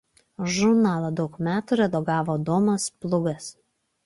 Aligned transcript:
Žurnalą 0.53 1.11
daug 1.19 1.37
metų 1.49 1.79
redagavo 1.83 2.39
Adomas 2.41 2.89
Plugas. 3.05 3.53